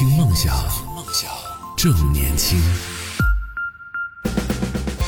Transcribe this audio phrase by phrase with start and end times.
[0.00, 0.56] 听梦想，
[1.76, 2.58] 正年轻。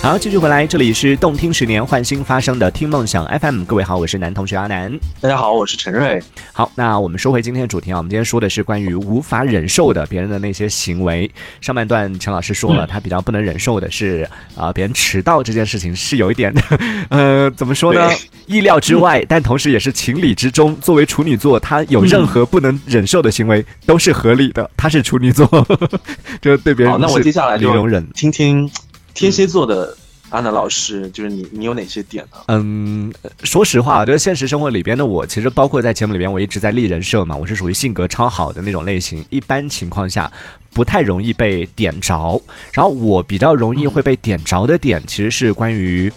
[0.03, 3.63] 好，继续回来，这里是动听十年换新发生的听梦想 FM。
[3.63, 4.93] 各位好，我是男同学阿南。
[5.21, 6.21] 大家好，我是陈瑞。
[6.53, 11.31] 好，那我们说回今天的主题啊，我们今天说的是关于无法忍受的别人的那些行为。
[11.61, 16.53] 上半段陈老师说了，他比较不能忍受的是啊，别人迟到这件事情是有一点，
[17.09, 18.11] 呃，怎么说呢？
[18.47, 20.75] 意料之外， 但同时也是情理之中。
[20.81, 24.69] 作为处女座，他有任何不能忍受的行为都是合理的。
[24.77, 25.47] 他是处女座，
[26.43, 28.69] 就对别人好，那我接下来就容忍，听听。
[29.15, 29.97] 天蝎座的
[30.31, 32.39] 安娜老师，就是你，你有哪些点呢？
[32.49, 33.13] 嗯，
[33.43, 40.31] 说实话，就是现实生活里边的我，其实包括在节目里边，我一直在立人设嘛，我是属于性格超好的那种类型，一般情况下
[40.73, 42.41] 不太容易被点着。
[42.73, 46.13] 然后我比较容易会被点着的点，其实是关于。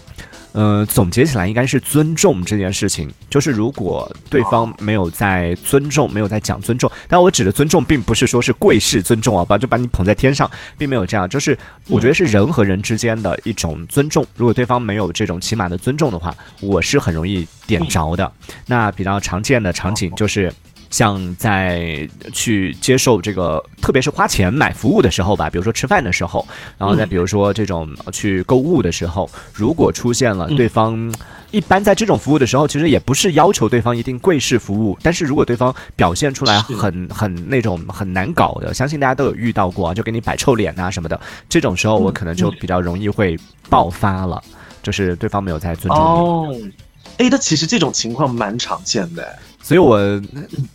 [0.58, 3.12] 嗯，总结起来应该是尊重这件事情。
[3.28, 11.28] 就是如果对方没有在尊重，没有在讲尊重，但我指的尊重，并不是说是贵式尊重啊，把就把你捧在天上，并没有这样。
[11.28, 11.56] 就是
[11.88, 14.26] 我觉得是人和人之间的一种尊重。
[14.34, 18.32] 如果对方没有这种起码的尊重的话，我是很容易点着的。
[18.66, 20.50] 那比较常见的场景就是。
[20.96, 31.14] 像在去接受这个，特别是花钱买服务的时候吧，比如说吃饭的时候，然后再比如说这种去购物的时候，如果出现了对方，
[31.50, 43.38] 一般在这种服务的时候，其实也不是要求对方一定贵式服务，但是如果对方表现出来很很那种很难搞的，相信大家都有遇到过，啊就给你摆臭脸啊什么的，这种时候我可能就比较容易会
[43.68, 44.42] 爆发了，
[44.82, 46.72] 就是对方没有在尊重你。
[47.18, 49.38] 哎，那其实这种情况蛮常见的。
[49.66, 49.98] 所以我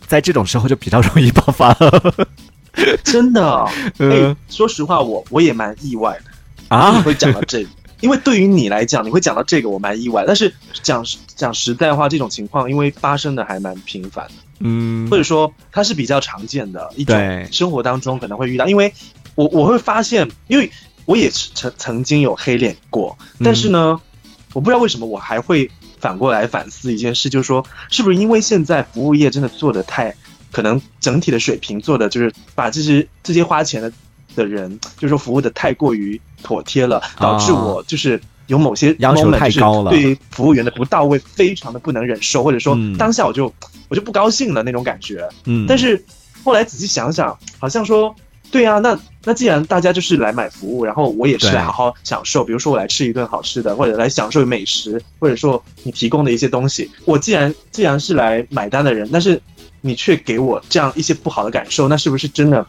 [0.06, 2.14] 在这种时候就比较容易爆发了，
[3.02, 3.64] 真的。
[3.96, 6.30] 哎，说实话，我我也蛮意外的
[6.68, 7.70] 啊，会讲到这个，
[8.02, 10.24] 因为对于你来讲，你会讲到这个，我蛮意外。
[10.26, 11.02] 但是讲
[11.34, 17.16] 讲实在话，这种情况因为发生的还蛮频繁的，嗯，或者说它是比较常见的一种
[17.50, 18.66] 生活当中可能会遇到。
[18.66, 18.92] 因为
[19.36, 20.70] 我我会发现，因为
[21.06, 23.98] 我也曾曾经有黑脸过，但是呢，
[24.52, 25.70] 我不知道为什么我还会。
[26.02, 30.12] 反过来反思一件事，就是说，是不是因为现在服务业真的做的太，
[30.50, 33.92] 可能整体的水平做的就是把这些这些花钱的
[34.34, 43.54] 的人，就是说服务的太过于妥帖了，导致我就是有某些要求太高了，对于服务员的不到位，非常的不能忍受，或者说当下我就
[43.88, 45.28] 我就不高兴了那种感觉。
[45.44, 46.04] 嗯，但是
[46.42, 48.12] 后来仔细想想，好像说。
[48.52, 59.40] 对啊，那那既然大家就是来买服务，然后我也是来好好享受，比如说我来吃一顿好吃的，或者来享受美食，或者说你提供的一些东西，我既然既然是来买单的人，但是
[59.80, 62.64] 你却给我这样一些不好的感受，那是不是真的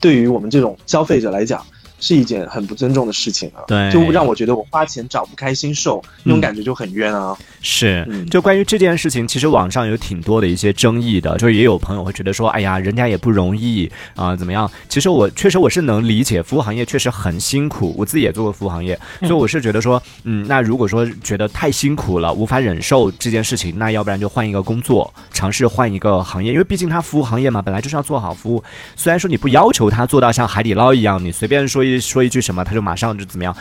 [0.00, 1.64] 对于我们这种消费者来讲？
[2.00, 3.62] 是一件很不尊重的事情啊！
[3.66, 7.36] 对，就让我觉得我花钱找不开心受，那种感觉就很冤啊！
[7.60, 14.70] 是，就关于这件事情，其实网上有挺多的一些争议的，就是也有朋友会觉得说，哎呀，人家也不容易啊，怎么样？
[14.88, 28.62] 其实我确实我是能理解，服务行业确实很辛苦，我自己也做过服务行业，所以我是觉得说，嗯，那如果说觉得太辛苦了，无法忍受这件事情，那要不然就换一个工作，尝试换一个行业，因为毕竟他服务行业嘛，本来就是要做好服务。
[28.94, 31.87] 虽然说你不要求他做到像海底捞一样，你随便说。
[32.00, 33.56] 说一句什么，他就马上就怎么样？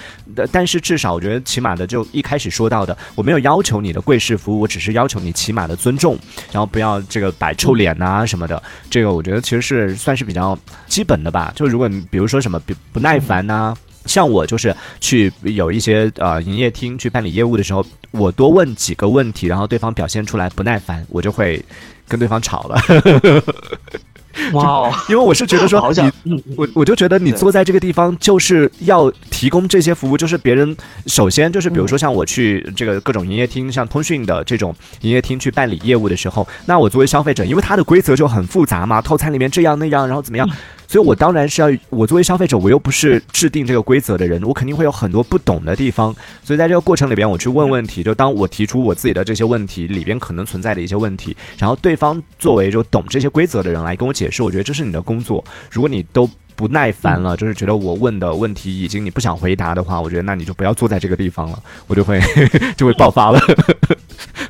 [0.52, 6.18] 但是至少我觉得，起码的就一开始说到的，我没有要求你的贵式服务，我只是要求你起码的尊重，
[6.52, 8.62] 然后不要这个摆臭脸呐什么的。
[8.90, 11.54] 这个我觉得其实是算是比较基本的吧。
[11.56, 21.64] 就如果你比如说什么不不耐烦呐，像我就是去有一些呃营业厅去办理业务的时候，我多问几个问题，然后对方表现出来不耐烦，我就会
[22.08, 22.80] 跟对方吵了。
[24.54, 25.92] 哇，因为我是觉得说
[26.24, 30.76] 你，我我就觉得你坐在这个地方就是要提供这些服务，就是别人
[31.06, 40.48] 首先就是比如说像我去这个各种营业厅，像通讯的这种营业厅去办理业务的时候，那我作为消费者，因为它的规则就很复杂嘛，套餐里面这样那样，然后怎么样。
[40.88, 46.16] 所以，我当然是要我作为消费者，我又不是制定这个规则的人，我肯定会有很多不懂的地方。
[46.44, 55.44] 所以，在这个过程里边，我去问问题，就当我提出我自己的这些问题里边可能存在的一些问题，然后对方作为就懂这些规则的人来跟我解释，我觉得这是你的工作。
[55.70, 62.20] 如果你都不耐烦了，就是觉得我问的问题已经你不想回答的话，我觉得那你就不要坐在这个地方了，我就会
[62.78, 63.40] 就会爆发了。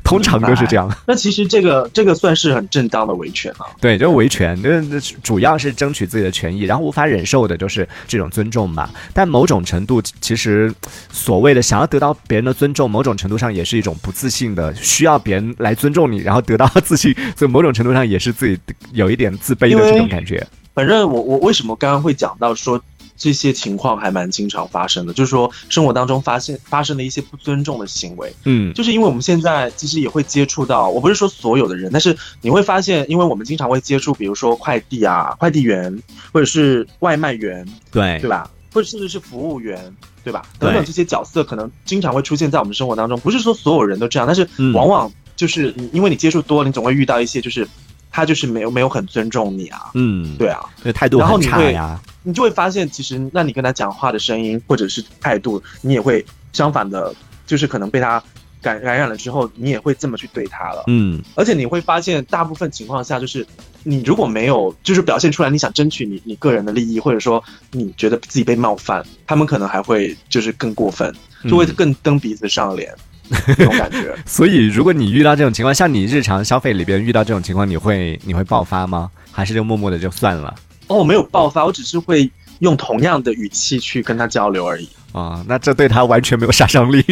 [0.08, 0.90] 通常都是这样。
[1.06, 3.66] 那其实这个这个算是很正当的维权啊。
[3.80, 8.88] 对，就是维权，那主要是争取自己的权益，然后无法忍受的就是这种尊重嘛。
[9.12, 10.72] 但某种程度，其实
[11.12, 18.58] 所谓的想要得到别人的尊重，某种程度上也是一种不自信的，需要别人来尊重你，然后得到自信，所以某种程度上也是自己
[18.92, 20.46] 有一点自卑的这种感觉。
[20.74, 22.80] 反正我我为什么刚刚会讲到说
[23.18, 38.18] 这些情况还蛮经常发生的，就是说生活当中发现发生的一些不尊重的行为，嗯，就是因为我们现在其实也会接触到，我不是说所有的人，但是你会发现，因为我们经常会接触，比如说快递啊、快递员，或者是外卖员，对。
[38.20, 38.48] 对吧？
[38.72, 39.92] 或者甚至是服务员，
[40.22, 40.42] 对吧？
[40.58, 47.66] 等等这些角色可能经常会出现在我们生活当中，不是说所有人都这样，但是往往就是因为你接触多了，你总会遇到一些就是
[48.10, 57.14] 他就是没有没有很尊重你啊，嗯，对啊，这态度很差呀，你就会发现其实那你跟他讲话的声音或者是态度，你也会相反的，
[57.46, 58.22] 就是可能被他
[58.60, 63.46] 感感染了之后，你也会这么去对他了，嗯，而且你会发现大部分情况下就是。
[63.84, 71.14] 你如果没有就是表现出来，你想争取你你个人的利益，或者说你觉得自己被冒犯，他们可能还会就是更过分，
[71.48, 72.92] 就会更蹬鼻子上脸
[73.30, 74.14] 那种感觉。
[74.26, 79.10] 所以，如果你遇到这种情况，像你日常消费里边遇到这种情况，你会你会爆发吗？
[79.30, 80.54] 还是就默默的就算了？
[80.88, 82.30] 哦，没有爆发，我只是会
[82.60, 84.88] 用同样的语气去跟他交流而已。
[85.12, 87.02] 啊，那这对他完全没有杀伤力。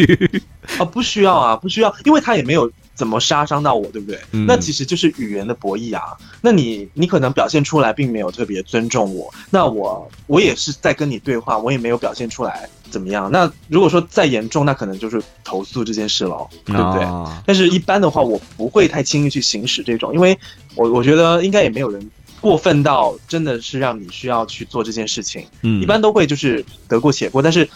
[0.77, 2.71] 啊， 不需要啊，不需要，因为他也没有。
[2.97, 4.19] 怎么杀伤到我，对不对？
[4.31, 6.17] 那其实就是语言的博弈啊。
[6.41, 13.31] 那你你可能表现出来并没有特别尊重我，那我我也是在跟你对话，我也没有表现出来怎么样。
[13.31, 17.05] 那如果说再严重，那可能就是投诉这件事了，对不对？
[17.45, 20.35] 但是一般的话，我不会太轻易去行使这种，因为
[20.73, 22.09] 我我觉得应该也没有人
[22.41, 25.45] 过分到真的是让你需要去做这件事情。
[25.61, 27.69] 嗯，一般都会就是得过且过，但是。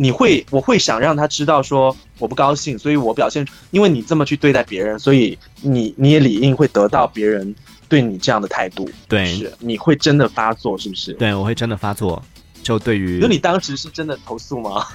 [0.00, 7.52] 你会，我会想让他知道说我不高兴，所以我表现，因为你这么去对待别人，所以你你也理应会得到别人
[7.88, 8.88] 对你这样的态度。
[9.08, 11.12] 对，是你会真的发作，是不是？
[11.14, 12.22] 对，我会真的发作。
[12.62, 14.86] 就对于，那你当时是真的投诉吗？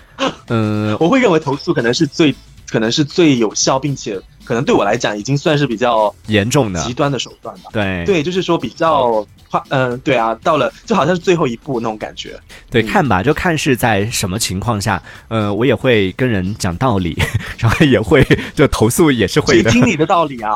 [0.48, 2.34] 嗯， 我会认为投诉可能是最，
[2.70, 4.18] 可能是最有效，并且。
[4.44, 7.70] 可能对我来讲，已经算是比较严重的极端的手段吧。
[7.72, 12.40] 对对，就是说比较快，嗯，对啊，到了就好像是最后一步那种感觉。
[12.70, 17.18] 对，看吧，就看是在什么情况下，呃，我也会跟人讲道理，
[17.58, 18.26] 然后也会
[18.56, 19.72] 就投诉，也是会的。
[19.72, 20.52] 听你的道理啊。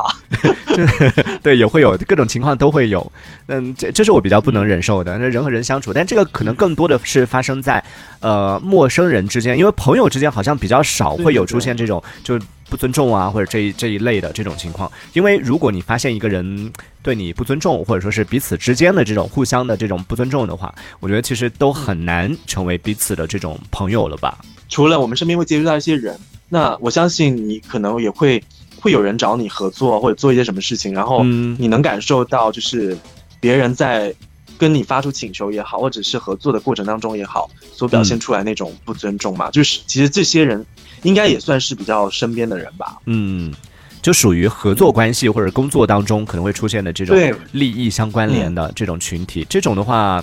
[1.42, 3.10] 对，也会有各种情况都会有。
[3.46, 5.18] 嗯，这这是我比较不能忍受的。
[5.18, 7.82] 那人和人相处，但这个可能更多的是发生在
[8.20, 12.38] 呃陌生人之间，因为朋友之间好像比较少会有出现这种就。
[12.68, 16.72] 不尊重啊，或者这一这一类的这种情况，因为如果你发现一个人
[17.02, 24.38] 对你不尊重，或者说是彼此之间的这种互相的这种不尊重的话，我觉得其实都很难成为彼此的这种朋友了吧。
[24.68, 26.18] 除了我们身边会接触到一些人，
[26.48, 28.42] 那我相信你可能也会
[28.80, 32.96] 会有人找你合作或者做一些什么事情，然后你能感受到就是
[33.40, 34.14] 别人在
[34.58, 40.66] 跟你发出请求也好，或者是合作的过程当中也好，所表现出来那种不尊重嘛，就是其实这些人。
[41.04, 42.98] 应该也算是比较身边的人吧。
[43.04, 43.54] 嗯，
[44.02, 47.16] 就属于合作关系或者工作当中可能会出现的这种
[47.52, 49.46] 利益相关联的这种群体。
[49.48, 50.20] 这种的话，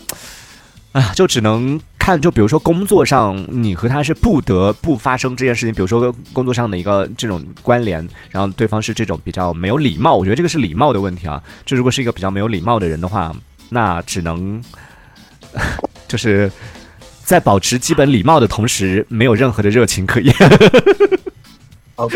[0.92, 11.42] 啊，就只能看，就比如说工作上你和他是不得不发生这件事情，比如说工作上的一个这种关联，然后对方是这种比较没有礼貌，我觉得这个是礼貌的问题啊。
[11.66, 13.34] 就如果是一个比较没有礼貌的人的话，
[13.70, 14.62] 那只能
[16.08, 16.52] 就是。
[17.26, 20.32] 在保持基本礼貌的同时，没有任何的热情可言。
[21.98, 22.16] OK，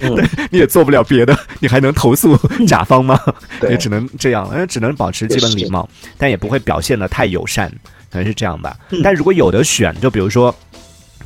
[0.50, 2.34] 你也做不了别的，你还能投诉
[2.66, 3.20] 甲方吗？
[3.68, 5.86] 也只能这样，了，只能保持基本礼貌，
[6.16, 7.70] 但也不会表现的太友善，
[8.10, 8.74] 可能是这样吧。
[9.04, 10.54] 但如果有的选，就比如说，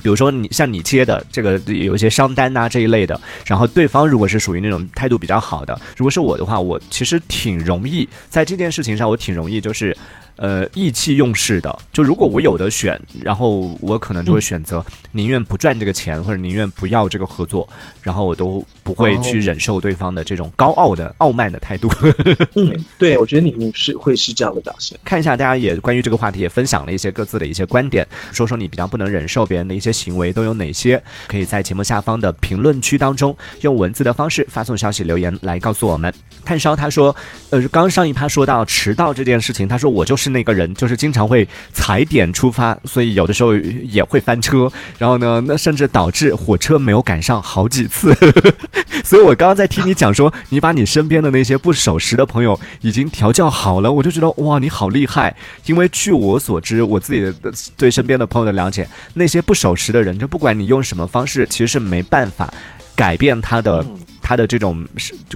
[0.02, 9.96] 比如说你像你接的这个有一些商单呐这一类的，然后对方如果是属于那种态度比较好的，如果是我的话，我其实挺容易在这件事情上，我挺容易就是。
[10.36, 17.68] 呃，意气用事的，就如果我有的选，然后我可能就会选择宁愿不赚这个钱，或者宁愿不要这个合作，
[18.00, 21.88] 然后我都不会去忍受对方的这种高傲的傲慢的态度。
[22.56, 24.98] 嗯，对，我觉得你你是会是这样的表现。
[25.04, 31.00] 看一下大家也关于这个话题也分享了一些各自的一些观点，说说你比较不能忍受别人的一些行为都有哪些？
[31.28, 36.12] 可以在节目下方的评论区当中用文字的方式发送消息留言来告诉我们。
[36.44, 37.14] 炭烧他说，
[37.50, 40.21] 呃，刚上一趴说到迟到这件事情，他说我就是。
[40.22, 48.14] 是那个人就是经常会踩点出发，所以有的时候也会翻车，然后呢，那甚至导致火车没有赶上好几次。
[49.04, 55.34] 所以我刚刚在听你讲说，你把你身边的那些不守时的朋友已经调教好了，我就觉得哇，你好厉害。
[55.66, 57.34] 因为据我所知，我自己的
[57.76, 62.52] 对身边的朋友的了解，那些不守时的人，就不管你用什么方式，其实是没办法
[62.94, 63.84] 改变他的
[64.22, 64.86] 他的这种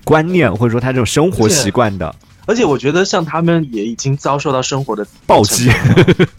[0.04, 2.14] 观念，或者说他这种生活习惯的。
[2.46, 5.68] 而且我觉得像他们也已经遭受到生活的暴击，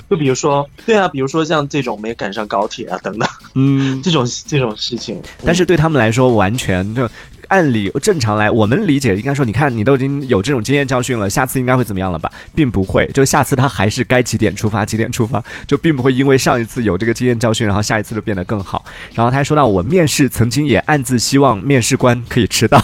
[0.09, 7.07] 就比如说， 对啊，比如说像这种没赶上高铁啊等等，嗯， 这种这种事情，但是对他们来说，完全就。
[7.49, 12.29] 按理正常来，我们理解应该说，你看你都已经有这种经验教训了，下次应该会怎么样了吧？
[12.53, 18.83] 并不会，就下次他还是该几点出发几点出发，就并不会因为上一次有这个经验教训，然后下一次就变得更好。
[19.13, 22.83] 然后他还说到，我面试曾经也暗自希望面试官可以迟到。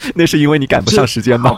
[0.14, 1.56] 那是因为你赶不上时间吧？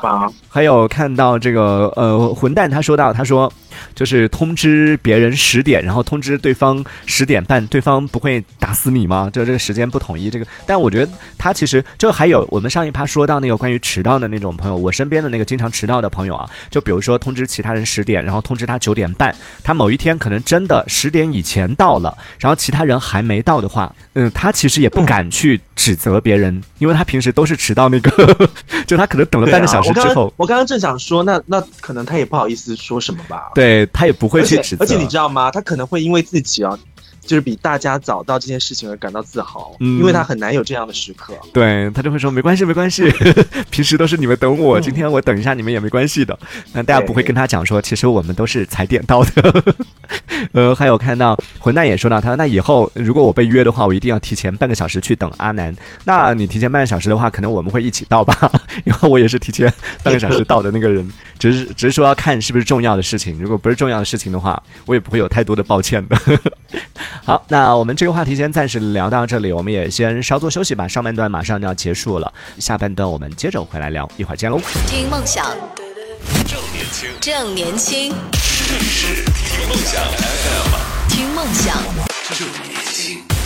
[0.49, 3.53] 还有看到这个呃混蛋，他说到，他说
[3.95, 9.31] 就是通知别人十点，然后通知对方十点半，对方不会打死你吗？
[9.33, 28.13] 就这个时间不统一，这个，但我觉得他其实就还有我们上一趴说到那个关于迟到的那种朋友，我身边的那个经常迟到的朋友啊，就比如说通知其他人十点，然后通知他九点半，他某一天可能真的十点以前到了，然后其他人还没到的话，嗯，他其实也不敢去指责别人，因为他平时都是迟到那个。
[28.87, 33.51] 就他可能等了半个小时之后，我刚刚正想说，那那可能他也不好意思说什么吧。
[33.55, 35.51] 对对他也不会去指责，而且你知道吗？
[35.51, 36.77] 他可能会因为自己啊。
[37.25, 41.35] 就是比大家早到这件事情而感到自豪，嗯，因为他很难有这样的时刻。
[41.53, 43.05] 对他就会说没关系没关系，
[43.71, 46.39] 平时都是你们等我，今天我等一下你们也没关系的。
[46.73, 49.65] 那大家不会跟他讲说，其实我们都是踩点到的。
[50.53, 55.75] 呃，还有看到混蛋也说到他说，那以后如果我被约的话，我一定要提前半个小时去等阿南。
[56.05, 58.51] 那你提前半个小时的话，可能我们会一起到吧？
[58.85, 63.39] 因为我也是提前半个小时到的那个人，只是只是说要看是不是重要的事情。
[63.41, 66.19] 如果不是重要的事情的话，我也不会有太多的抱歉的。
[67.25, 70.89] 好，那我们这个话题先暂时聊到这里，我们也先稍作休息吧。
[70.89, 74.61] 上半段马上就要结束了，下半段我们接着回来聊，一会儿见喽。
[74.89, 75.47] 听梦想，
[76.45, 78.13] 正年轻，正年轻，
[79.49, 80.03] 听梦想，
[81.09, 81.77] 听梦想，
[82.37, 83.42] 正。